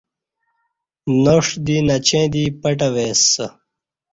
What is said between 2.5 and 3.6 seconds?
پٹہ وے سہ